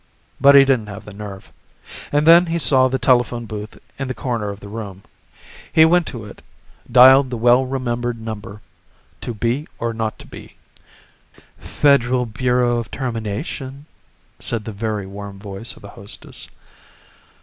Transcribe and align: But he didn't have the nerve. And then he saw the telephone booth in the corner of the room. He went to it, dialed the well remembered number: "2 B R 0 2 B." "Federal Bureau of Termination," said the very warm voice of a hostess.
But 0.39 0.55
he 0.55 0.65
didn't 0.65 0.87
have 0.87 1.05
the 1.05 1.13
nerve. 1.13 1.53
And 2.11 2.25
then 2.25 2.47
he 2.47 2.57
saw 2.57 2.87
the 2.87 2.97
telephone 2.97 3.45
booth 3.45 3.77
in 3.99 4.07
the 4.07 4.15
corner 4.15 4.49
of 4.49 4.59
the 4.59 4.67
room. 4.67 5.03
He 5.71 5.85
went 5.85 6.07
to 6.07 6.25
it, 6.25 6.41
dialed 6.91 7.29
the 7.29 7.37
well 7.37 7.67
remembered 7.67 8.17
number: 8.19 8.61
"2 9.21 9.35
B 9.35 9.67
R 9.79 9.93
0 9.95 10.11
2 10.17 10.25
B." 10.27 10.53
"Federal 11.59 12.25
Bureau 12.25 12.79
of 12.79 12.89
Termination," 12.89 13.85
said 14.39 14.65
the 14.65 14.71
very 14.73 15.05
warm 15.05 15.37
voice 15.37 15.75
of 15.77 15.83
a 15.83 15.89
hostess. 15.89 16.47